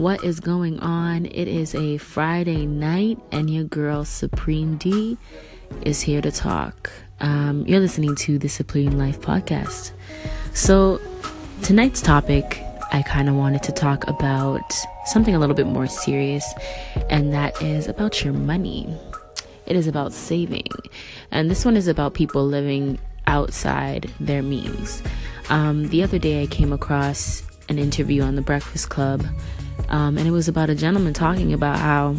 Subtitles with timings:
[0.00, 1.26] What is going on?
[1.26, 5.18] It is a Friday night, and your girl Supreme D
[5.82, 6.90] is here to talk.
[7.20, 9.92] Um, you're listening to the Supreme Life podcast.
[10.54, 11.02] So,
[11.60, 14.72] tonight's topic, I kind of wanted to talk about
[15.04, 16.50] something a little bit more serious,
[17.10, 18.88] and that is about your money.
[19.66, 20.70] It is about saving,
[21.30, 25.02] and this one is about people living outside their means.
[25.50, 29.26] Um, the other day, I came across an interview on the Breakfast Club
[29.90, 32.16] um, and it was about a gentleman talking about how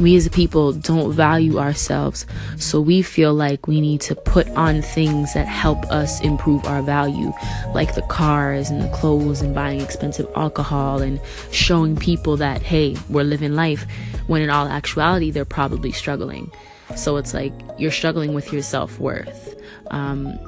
[0.00, 4.48] we as a people don't value ourselves, so we feel like we need to put
[4.50, 7.32] on things that help us improve our value,
[7.74, 11.20] like the cars and the clothes and buying expensive alcohol and
[11.50, 13.86] showing people that, hey, we're living life,
[14.26, 16.50] when in all actuality, they're probably struggling.
[16.96, 19.54] So it's like you're struggling with your self worth.
[19.90, 20.38] Um,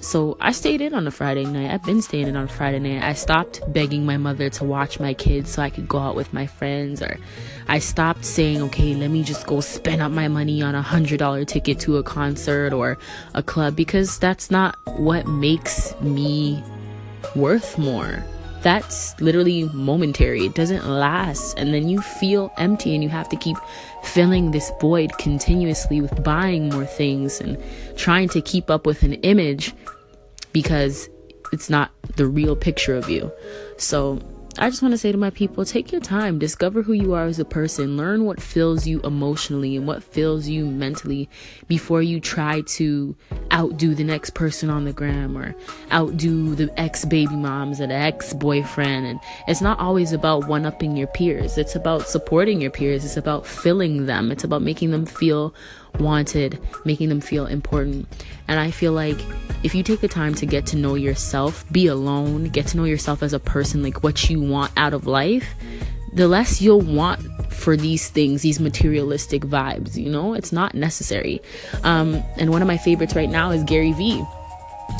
[0.00, 1.70] so I stayed in on a Friday night.
[1.70, 3.02] I've been staying in on a Friday night.
[3.02, 6.32] I stopped begging my mother to watch my kids so I could go out with
[6.32, 7.18] my friends, or
[7.68, 11.18] I stopped saying, okay, let me just go spend up my money on a hundred
[11.18, 12.98] dollar ticket to a concert or
[13.34, 16.62] a club because that's not what makes me
[17.36, 18.24] worth more.
[18.62, 20.44] That's literally momentary.
[20.44, 21.58] It doesn't last.
[21.58, 23.56] And then you feel empty and you have to keep
[24.02, 27.62] filling this void continuously with buying more things and
[27.96, 29.72] trying to keep up with an image
[30.52, 31.08] because
[31.52, 33.32] it's not the real picture of you.
[33.78, 34.20] So
[34.60, 37.24] I just want to say to my people take your time, discover who you are
[37.24, 41.30] as a person, learn what fills you emotionally and what fills you mentally
[41.66, 43.16] before you try to
[43.54, 45.54] outdo the next person on the gram or
[45.90, 49.06] outdo the ex baby moms the ex boyfriend.
[49.06, 53.16] And it's not always about one upping your peers, it's about supporting your peers, it's
[53.16, 55.54] about filling them, it's about making them feel
[55.98, 58.06] wanted, making them feel important.
[58.48, 59.18] And I feel like
[59.62, 62.84] if you take the time to get to know yourself, be alone, get to know
[62.84, 65.54] yourself as a person, like what you want out of life,
[66.12, 67.20] the less you'll want
[67.52, 70.34] for these things, these materialistic vibes, you know?
[70.34, 71.40] It's not necessary.
[71.84, 74.24] Um, and one of my favorites right now is Gary Vee.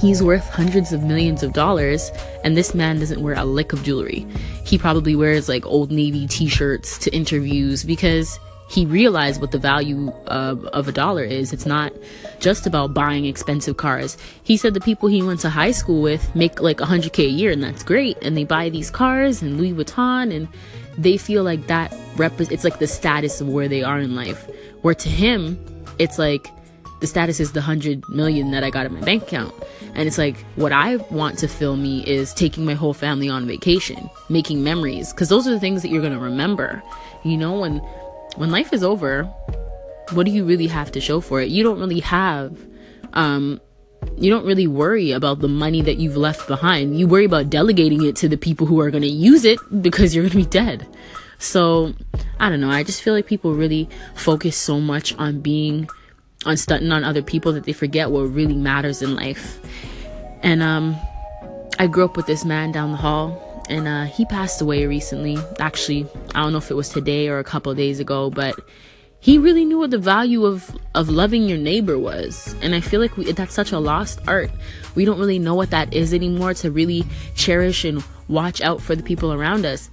[0.00, 2.10] He's worth hundreds of millions of dollars,
[2.44, 4.26] and this man doesn't wear a lick of jewelry.
[4.64, 8.38] He probably wears like old Navy t shirts to interviews because
[8.72, 11.52] he realized what the value of, of a dollar is.
[11.52, 11.92] It's not
[12.40, 14.16] just about buying expensive cars.
[14.42, 17.50] He said the people he went to high school with make like 100k a year,
[17.50, 18.16] and that's great.
[18.22, 20.48] And they buy these cars and Louis Vuitton, and
[20.96, 24.48] they feel like that rep- it's like the status of where they are in life.
[24.80, 25.62] Where to him,
[25.98, 26.48] it's like
[27.00, 29.54] the status is the 100 million that I got in my bank account.
[29.94, 33.46] And it's like what I want to fill me is taking my whole family on
[33.46, 36.82] vacation, making memories, because those are the things that you're going to remember.
[37.24, 37.82] You know, when
[38.36, 39.24] when life is over,
[40.12, 41.48] what do you really have to show for it?
[41.48, 42.56] You don't really have,
[43.12, 43.60] um,
[44.16, 46.98] you don't really worry about the money that you've left behind.
[46.98, 50.14] You worry about delegating it to the people who are going to use it because
[50.14, 50.86] you're going to be dead.
[51.38, 51.92] So,
[52.38, 52.70] I don't know.
[52.70, 55.88] I just feel like people really focus so much on being,
[56.46, 59.58] on stunting on other people that they forget what really matters in life.
[60.42, 60.96] And, um,
[61.78, 65.38] I grew up with this man down the hall and uh, he passed away recently.
[65.58, 68.58] Actually, I don't know if it was today or a couple days ago, but
[69.20, 73.00] he really knew what the value of of loving your neighbor was, and I feel
[73.00, 74.50] like we, that's such a lost art.
[74.94, 77.04] We don't really know what that is anymore to really
[77.36, 79.90] cherish and watch out for the people around us.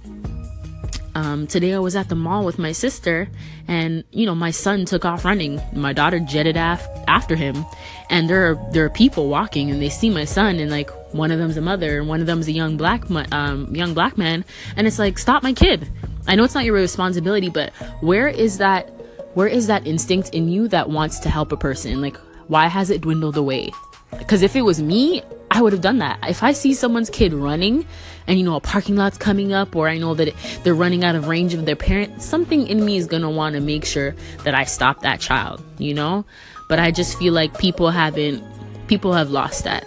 [1.14, 3.28] Um, today I was at the mall with my sister,
[3.68, 5.60] and you know my son took off running.
[5.72, 7.64] My daughter jetted af- after him,
[8.10, 11.30] and there are there are people walking, and they see my son, and like one
[11.30, 14.44] of them's a mother, and one of them's a young black um, young black man,
[14.76, 15.88] and it's like stop my kid.
[16.26, 18.88] I know it's not your responsibility, but where is that?
[19.34, 22.00] Where is that instinct in you that wants to help a person?
[22.00, 22.16] Like,
[22.48, 23.70] why has it dwindled away?
[24.18, 25.22] Because if it was me,
[25.52, 26.18] I would have done that.
[26.28, 27.86] If I see someone's kid running
[28.26, 31.14] and you know a parking lot's coming up or I know that they're running out
[31.14, 34.14] of range of their parent, something in me is going to want to make sure
[34.44, 36.24] that I stop that child, you know?
[36.68, 38.44] But I just feel like people haven't
[38.86, 39.86] people have lost that.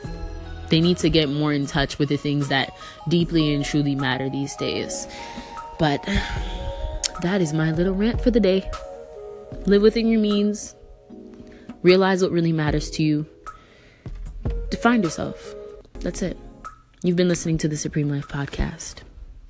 [0.74, 2.76] They need to get more in touch with the things that
[3.08, 5.08] deeply and truly matter these days.
[5.78, 6.04] But
[7.22, 8.68] that is my little rant for the day.
[9.68, 10.74] Live within your means.
[11.84, 13.28] Realize what really matters to you
[14.72, 15.54] Define yourself.
[16.00, 16.40] That's it.
[17.04, 19.04] You've been listening to the Supreme Life Podcast.